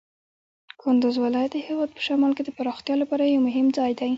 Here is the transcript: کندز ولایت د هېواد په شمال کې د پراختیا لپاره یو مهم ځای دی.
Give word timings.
کندز 0.81 1.15
ولایت 1.25 1.51
د 1.53 1.57
هېواد 1.67 1.89
په 1.95 2.01
شمال 2.07 2.31
کې 2.35 2.43
د 2.45 2.49
پراختیا 2.57 2.95
لپاره 2.99 3.23
یو 3.25 3.41
مهم 3.47 3.67
ځای 3.77 3.91
دی. 3.99 4.09